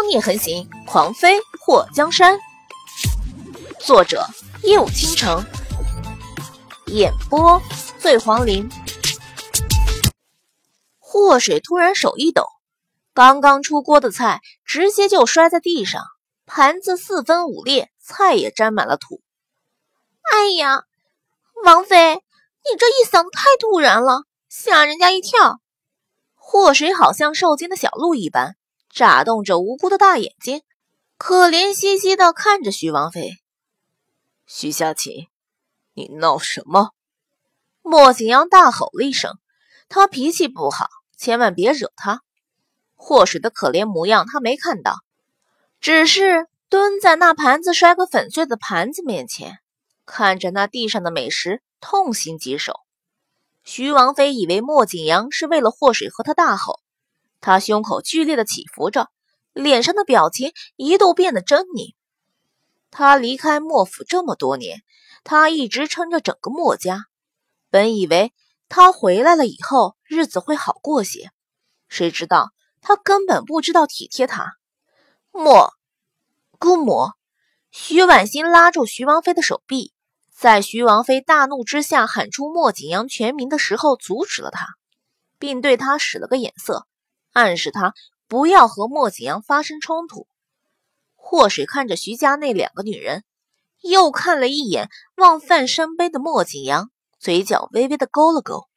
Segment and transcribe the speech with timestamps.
[0.00, 2.40] 汤孽横行，狂妃祸江山。
[3.78, 4.24] 作者：
[4.62, 5.44] 夜舞倾城，
[6.86, 7.60] 演播：
[7.98, 8.66] 醉黄林。
[10.98, 12.46] 祸水突然手一抖，
[13.12, 16.02] 刚刚出锅的菜直接就摔在地上，
[16.46, 19.20] 盘子四分五裂，菜也沾满了土。
[20.32, 20.84] 哎呀，
[21.62, 25.60] 王妃，你这一嗓子太突然了，吓人家一跳。
[26.36, 28.56] 祸水好像受惊的小鹿一般。
[28.90, 30.62] 眨动着无辜的大眼睛，
[31.16, 33.38] 可怜兮兮的看着徐王妃。
[34.46, 35.28] 徐夏琴，
[35.94, 36.90] 你闹什么？
[37.82, 39.38] 莫景阳大吼了一声
[39.88, 42.22] ：“他脾气不好，千万别惹他。”
[42.96, 44.96] 祸水的可怜模样他没看到，
[45.80, 49.60] 只是蹲在那盘子摔个粉碎的盘子面前，
[50.04, 52.74] 看着那地上的美食，痛心疾首。
[53.62, 56.79] 徐王妃以为莫景阳是为了祸水和他大吼。
[57.40, 59.08] 他胸口剧烈的起伏着，
[59.52, 61.94] 脸上的表情一度变得狰狞。
[62.90, 64.82] 他离开莫府这么多年，
[65.24, 67.06] 他一直撑着整个莫家。
[67.70, 68.32] 本以为
[68.68, 71.30] 他回来了以后日子会好过些，
[71.88, 74.56] 谁知道他根本不知道体贴他。
[75.30, 75.72] 莫
[76.58, 77.12] 姑母，
[77.70, 79.92] 徐婉欣拉住徐王妃的手臂，
[80.34, 84.66] 在徐王妃大怒之下喊出莫景阳全名的时候，阻止了他，
[85.38, 86.88] 并对他使了个眼色。
[87.32, 87.94] 暗示他
[88.28, 90.26] 不要和莫景阳发生冲突。
[91.14, 93.24] 祸水看着徐家那两个女人，
[93.82, 98.68] 又看了一眼望饭生悲的莫景阳，嘴角微微的勾了勾。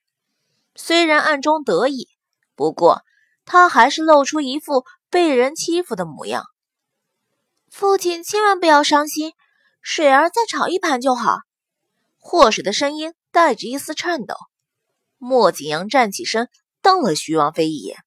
[0.75, 2.07] 虽然暗中得意，
[2.55, 3.03] 不过
[3.45, 6.45] 他还是露出一副被人欺负的模样。
[7.69, 9.33] 父亲千万不要伤心，
[9.81, 11.39] 水儿再炒一盘就好。
[12.17, 14.35] 祸水的声音带着一丝颤抖。
[15.17, 16.49] 莫景阳站起身，
[16.81, 17.97] 瞪了徐王妃一眼。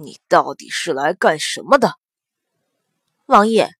[0.00, 1.94] 你到底是来干什么的，
[3.26, 3.72] 王爷？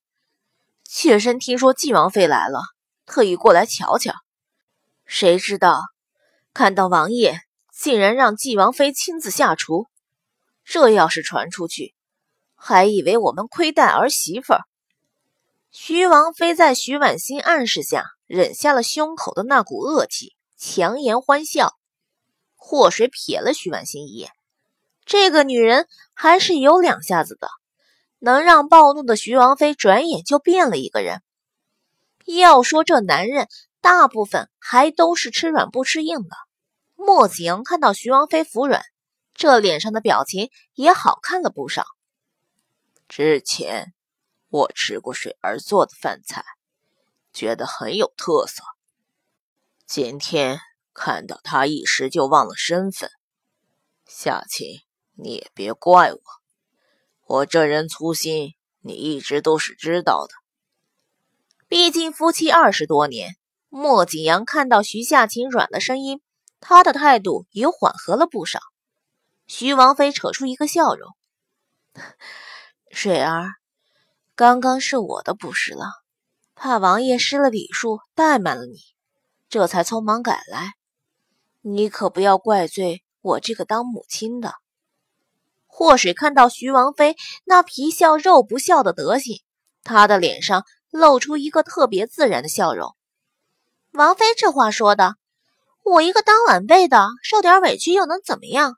[0.83, 2.59] 妾身听说纪王妃来了，
[3.07, 4.13] 特意过来瞧瞧。
[5.05, 5.81] 谁知道，
[6.53, 7.41] 看到王爷
[7.73, 9.87] 竟然让纪王妃亲自下厨，
[10.65, 11.95] 这要是传出去，
[12.57, 14.55] 还以为我们亏待儿媳妇。
[15.71, 21.75] 徐王妃在徐婉欣暗示下，忍下了胸口的那股恶气，强颜欢笑。
[22.57, 24.33] 祸水瞥了徐婉心一眼。
[25.09, 27.49] 这个女人还是有两下子的，
[28.19, 31.23] 能让暴怒的徐王妃转眼就变了一个人。
[32.27, 33.49] 要说这男人，
[33.81, 36.37] 大部分还都是吃软不吃硬的。
[36.95, 38.83] 莫子阳看到徐王妃服软，
[39.33, 41.87] 这脸上的表情也好看了不少。
[43.09, 43.95] 之前
[44.51, 46.45] 我吃过水儿做的饭菜，
[47.33, 48.63] 觉得很有特色。
[49.87, 50.61] 今天
[50.93, 53.11] 看到他，一时就忘了身份。
[54.05, 54.83] 夏晴。
[55.21, 56.21] 你也别怪我，
[57.27, 60.35] 我这人粗心，你一直都是知道的。
[61.67, 63.37] 毕竟夫妻二十多年，
[63.69, 66.21] 莫景阳看到徐夏晴软了声音，
[66.61, 68.61] 他的态度也缓和了不少。
[69.49, 71.17] 徐王妃扯出一个笑容
[72.93, 73.55] ：“水儿，
[74.37, 75.85] 刚刚是我的不是了，
[76.55, 78.79] 怕王爷失了礼数，怠慢了你，
[79.49, 80.75] 这才匆忙赶来。
[81.63, 84.55] 你可不要怪罪我这个当母亲的。”
[85.79, 89.45] 祸水看到徐王妃那皮笑肉不笑的德行，
[89.85, 92.97] 她的脸上露出一个特别自然的笑容。
[93.93, 95.15] 王妃这话说的，
[95.85, 98.75] 我一个当晚辈的，受点委屈又能怎么样？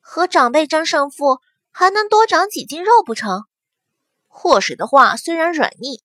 [0.00, 1.38] 和长辈争胜负，
[1.70, 3.44] 还能多长几斤肉不成？
[4.26, 6.02] 祸水的话虽然软腻，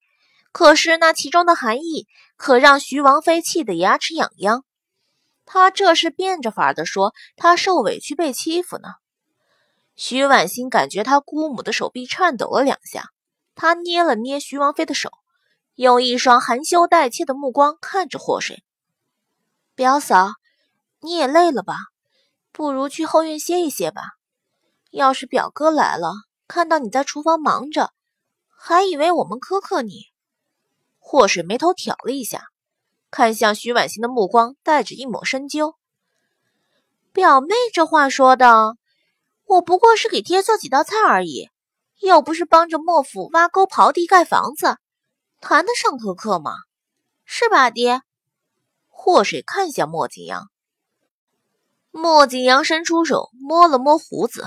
[0.51, 2.05] 可是那其中的含义
[2.37, 4.63] 可让徐王妃气得牙齿痒痒。
[5.43, 8.89] 她这是变着法的说她受委屈被欺负呢。
[9.95, 13.11] 徐婉欣感觉她姑母的手臂颤抖了两下，
[13.55, 15.09] 她捏了捏徐王妃的手，
[15.75, 18.63] 用一双含羞带怯的目光看着祸水。
[19.73, 20.31] 表嫂，
[20.99, 21.75] 你也累了吧？
[22.51, 24.01] 不如去后院歇一歇吧。
[24.91, 26.13] 要是表哥来了，
[26.47, 27.91] 看到你在厨房忙着，
[28.57, 30.05] 还以为我们苛刻你。
[30.99, 32.47] 祸水眉头挑了一下，
[33.11, 35.75] 看向徐婉欣的目光带着一抹深究。
[37.13, 38.75] 表妹这话说的。
[39.45, 41.49] 我不过是给爹做几道菜而已，
[41.99, 44.77] 又不是帮着莫府挖沟、刨地、盖房子，
[45.39, 46.51] 谈得上苛刻吗？
[47.25, 48.01] 是吧，爹？
[48.87, 50.49] 祸水看向莫景阳，
[51.91, 54.43] 莫景阳伸出手摸了摸胡子，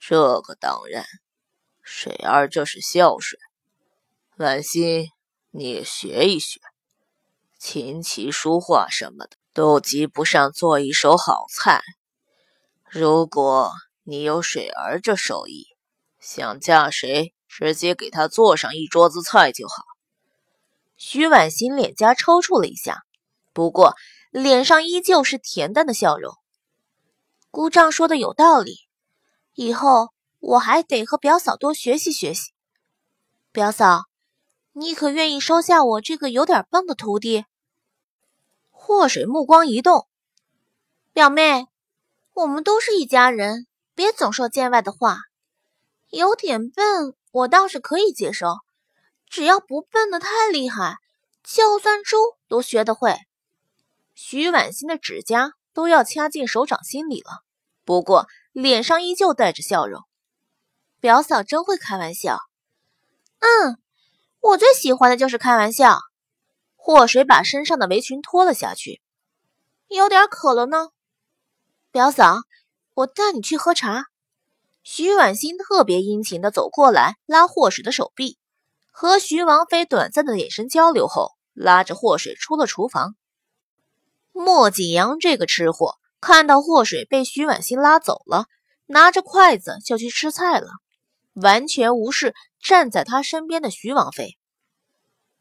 [0.00, 1.04] 这个当然，
[1.82, 3.40] 水儿这是孝顺。
[4.36, 5.10] 婉心，
[5.50, 6.60] 你也学一学，
[7.58, 11.82] 琴棋书画什么的都及不上做一手好菜。
[12.94, 13.72] 如果
[14.02, 15.64] 你有水儿这手艺，
[16.20, 19.82] 想嫁谁，直接给他做上一桌子菜就好。
[20.98, 23.04] 徐婉欣脸颊抽搐了一下，
[23.54, 23.96] 不过
[24.30, 26.34] 脸上依旧是恬淡的笑容。
[27.50, 28.76] 姑丈说的有道理，
[29.54, 32.52] 以后我还得和表嫂多学习学习。
[33.52, 34.02] 表嫂，
[34.74, 37.46] 你可愿意收下我这个有点笨的徒弟？
[38.70, 40.06] 祸水目光一动，
[41.14, 41.68] 表妹，
[42.34, 45.18] 我们都是一家人，别总说见外的话。
[46.08, 48.46] 有点笨，我倒是可以接受，
[49.28, 50.96] 只要不笨的太厉害，
[51.42, 52.16] 就算猪
[52.48, 53.16] 都学得会。
[54.14, 57.42] 徐婉欣的指甲都要掐进手掌心里了，
[57.84, 60.02] 不过脸上依旧带着笑容。
[61.00, 62.38] 表嫂真会开玩笑。
[63.40, 63.76] 嗯，
[64.40, 65.98] 我最喜欢的就是开玩笑。
[66.76, 69.00] 祸水把身上的围裙脱了下去，
[69.88, 70.90] 有点渴了呢。
[71.92, 72.38] 表嫂，
[72.94, 74.06] 我带你去喝茶。
[74.82, 78.38] 徐婉欣特别殷勤的走过来，拉霍水的手臂，
[78.90, 83.14] 和徐王妃短暂的眼神交流后，拉着霍水出了厨房。
[84.32, 88.46] 莫景阳这个吃货看到祸水被徐婉欣拉走了，
[88.86, 90.70] 拿着筷子就去吃菜了。
[91.34, 94.38] 完全无视站在他身边的徐王妃。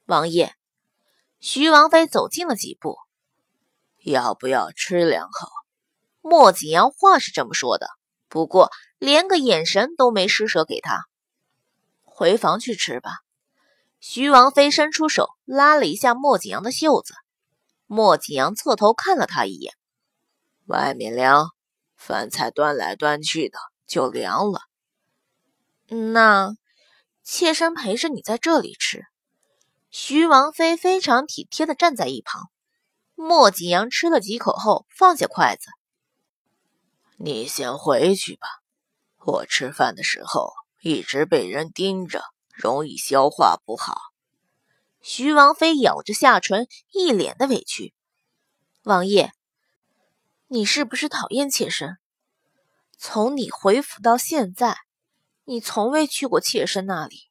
[0.06, 0.54] 王爷，
[1.40, 2.98] 徐王妃走近了几步，
[4.04, 5.48] 要不要吃两口？
[6.22, 7.88] 莫景阳话是这么说的，
[8.30, 11.06] 不过连个眼神都没施舍给他。
[12.04, 13.20] 回房去吃吧。
[14.00, 17.14] 徐王妃伸出手拉了一下莫景阳的袖子，
[17.86, 19.74] 莫景阳侧头看了他一眼。
[20.66, 21.50] 外面凉，
[21.96, 24.62] 饭菜端来端去的就凉了。
[25.88, 26.56] 那
[27.24, 29.06] 妾身陪着你在这里吃。
[29.90, 32.50] 徐王妃非常体贴的站在一旁。
[33.14, 35.68] 莫景阳吃了几口后放下筷子
[37.24, 38.48] ：“你先回去吧，
[39.26, 43.96] 我吃饭的时候一直被人盯着，容易消化不好。”
[45.02, 47.94] 徐王妃咬着下唇，一脸的委屈
[48.84, 49.32] ：“王爷，
[50.48, 51.98] 你是不是讨厌妾身？
[52.98, 54.78] 从你回府到现在。”
[55.46, 57.30] 你从未去过妾身那里，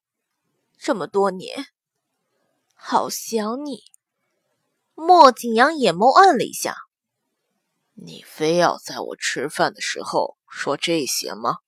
[0.77, 1.69] 这么多年，
[2.75, 3.85] 好想你。
[4.95, 6.77] 莫景阳眼眸暗了一下，
[8.03, 11.59] 你非要在我吃饭的时候说这些吗？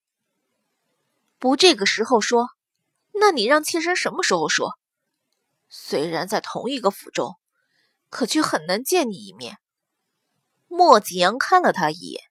[1.38, 2.50] 不这个时候说，
[3.12, 4.78] 那你让妾身什么时候说？
[5.68, 7.36] 虽然在同一个府中，
[8.08, 9.58] 可却很难见你一面。
[10.68, 12.22] 莫景阳看了他一眼，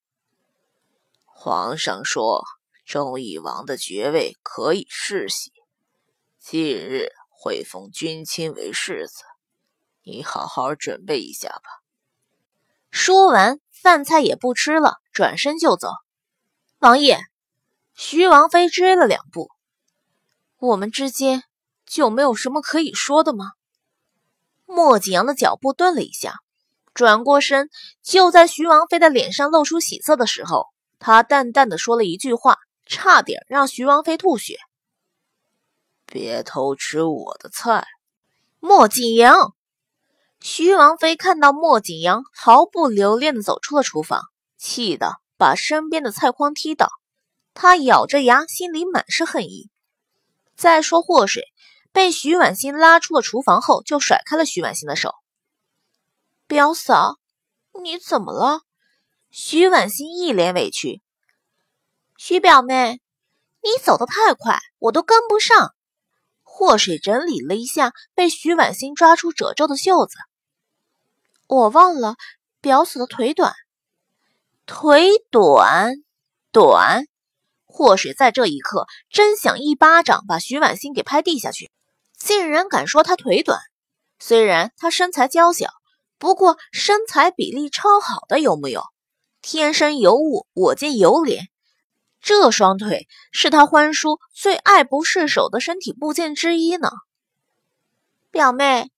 [1.25, 2.43] 皇上说。
[2.83, 5.53] 周懿王的爵位可以世袭，
[6.39, 9.23] 近日会封君亲为世子，
[10.01, 11.80] 你好好准备一下吧。
[12.91, 15.89] 说完，饭菜也不吃了，转身就走。
[16.79, 17.19] 王爷，
[17.95, 19.49] 徐王妃追了两步，
[20.59, 21.43] 我们之间
[21.85, 23.53] 就没有什么可以说的吗？
[24.65, 26.35] 莫景阳的脚步顿了一下，
[26.93, 27.69] 转过身，
[28.03, 30.67] 就在徐王妃的脸上露出喜色的时候，
[30.99, 32.57] 他淡淡的说了一句话。
[32.87, 34.57] 差点让徐王妃吐血！
[36.05, 37.85] 别偷吃我的菜，
[38.59, 39.55] 莫景阳。
[40.43, 44.23] 徐王妃看到莫景阳毫不留恋的走出了厨房，
[44.57, 46.89] 气得把身边的菜筐踢倒。
[47.53, 49.69] 她咬着牙，心里满是恨意。
[50.55, 51.43] 再说祸水
[51.91, 55.13] 被徐婉欣拉出了厨房后，就甩开了徐婉欣的手。
[56.47, 57.19] 表嫂，
[57.83, 58.61] 你怎么了？
[59.29, 61.03] 徐婉欣一脸委屈。
[62.17, 62.99] 徐表妹，
[63.61, 65.75] 你走得太快，我都跟不上。
[66.41, 70.17] 祸水整理了一下被徐婉欣抓出褶皱的袖子，
[71.51, 72.15] 我忘了
[72.61, 73.53] 表嫂的腿短，
[74.65, 75.95] 腿短
[76.53, 77.03] 短。
[77.65, 81.69] 祸水在这一刻真想一巴掌把徐婉欣给拍地下去，
[82.17, 83.59] 竟然敢说她腿短。
[84.17, 85.67] 虽然她身材娇小，
[86.17, 88.85] 不过身材比例超好的有木有？
[89.41, 91.47] 天生尤物，我见犹怜。
[92.21, 96.89] 这双腿是他欢叔最爱不释手的身体部件之一呢。
[98.29, 98.89] 表妹，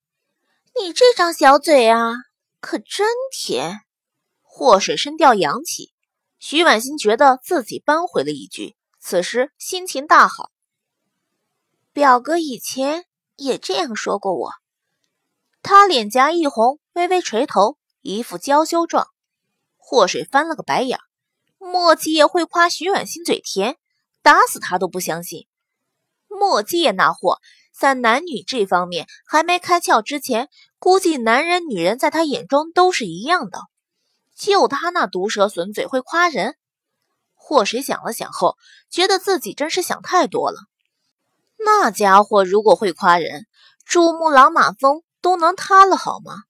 [0.79, 2.13] 你这张小嘴啊，
[2.63, 3.81] 可真甜。
[4.41, 5.91] 祸水声调扬起，
[6.39, 10.49] 徐婉欣觉得自己扳回了一局，此时心情大好。
[11.91, 13.03] 表哥以前
[13.35, 14.51] 也这样说过我。
[15.61, 19.07] 他脸颊一红，微微垂头，一副娇羞状。
[19.75, 20.97] 祸水翻了个白眼。
[21.57, 23.77] 莫七爷会夸徐婉欣嘴甜，
[24.21, 25.47] 打死他都不相信。
[26.29, 27.39] 莫七爷那货
[27.75, 30.47] 在男女这方面还没开窍之前，
[30.79, 33.59] 估计男人女人在他眼中都是一样的。
[34.35, 36.55] 就他那毒舌损嘴会夸人，
[37.35, 38.57] 祸水想了想后，
[38.89, 40.59] 觉得自己真是想太多了。
[41.57, 43.45] 那家伙如果会夸人，
[43.85, 46.43] 珠穆朗玛峰都能塌了，好吗？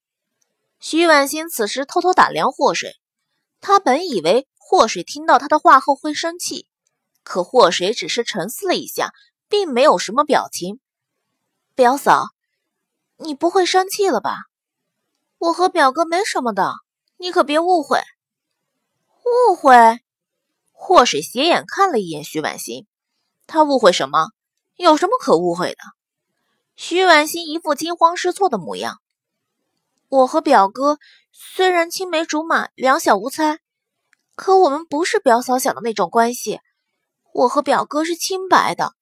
[0.80, 2.96] 徐婉欣此时偷偷打量祸水，
[3.62, 6.68] 他本以为祸水听到他的话后会生气，
[7.24, 9.13] 可祸水只是沉思了一下，
[9.48, 10.80] 并没有什么表情。
[11.75, 12.27] 表嫂，
[13.18, 14.36] 你不会生气了吧？
[15.39, 16.72] 我和表哥没什么的，
[17.18, 18.00] 你可别误会。
[19.50, 20.00] 误会？
[20.72, 22.86] 祸水斜眼看了一眼徐婉欣，
[23.48, 24.27] 他误会什么？
[24.75, 25.77] 有什么可误会的？
[26.75, 29.01] 徐婉欣一副惊慌失措的模样。
[30.10, 31.00] 我和表哥
[31.32, 33.58] 虽然青梅竹马、两小无猜，
[34.36, 36.60] 可我们不是表嫂想的那种关系。
[37.34, 38.94] 我和表哥是清白的，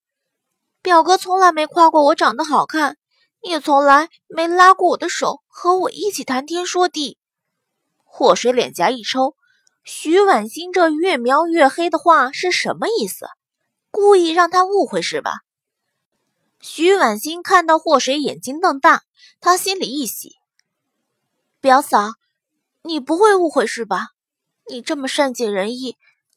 [0.81, 2.97] 表哥从来没夸过我长得好看，
[3.41, 7.19] 也从来没拉过我的手和我一起谈天说地。
[8.03, 9.35] 祸水脸颊一抽，
[9.83, 13.27] 徐婉欣这越描越黑的话是什么意思？
[13.91, 15.41] 故意让他误会是吧？
[16.59, 19.03] 徐婉欣看到祸水眼睛瞪大，
[19.39, 20.35] 她心里一喜。
[21.59, 22.13] 表嫂，
[22.81, 24.09] 你不会误会是吧？
[24.67, 25.95] 你这么善解人意，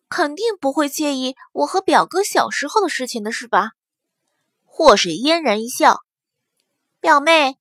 [0.08, 3.72] 肯定不会介意我和表哥小时候的事情的是吧？
[4.76, 6.00] 祸水嫣然一笑，
[6.98, 7.56] 表妹，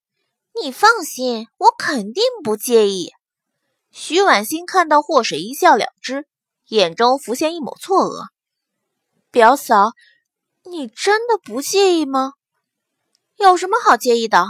[0.60, 3.12] 你放心，我肯定不介意。
[3.92, 6.26] 徐婉欣看到祸水一笑了之，
[6.70, 8.30] 眼中浮现一抹错愕。
[9.30, 9.92] 表嫂，
[10.64, 12.34] 你真的不介意吗？
[13.36, 14.48] 有什么好介意的？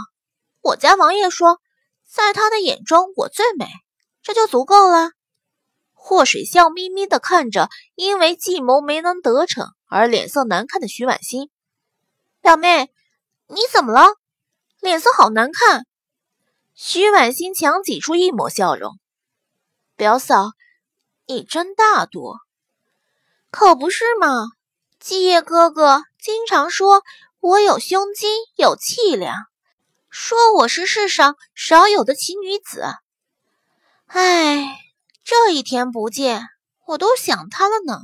[0.62, 1.60] 我家王爷说。
[2.08, 3.68] 在他的眼中，我最美，
[4.22, 5.10] 这就足够了。
[5.92, 11.50] 祸水笑眯眯地看着因为计谋没能得逞而脸色难看的徐婉欣，
[12.44, 12.90] 表妹，
[13.46, 14.16] 你怎么了？
[14.78, 15.86] 脸色好难看。
[16.74, 18.98] 徐婉欣强挤出一抹笑容，
[19.96, 20.50] 表嫂，
[21.24, 22.34] 你真大度，
[23.50, 24.48] 可不是嘛？
[25.00, 27.02] 继业哥哥经常说
[27.40, 29.34] 我有胸襟，有气量。
[30.10, 32.84] 说我是世上少有的奇女子，
[34.08, 34.76] 哎，
[35.24, 36.42] 这一天不见，
[36.84, 38.02] 我都想他了呢。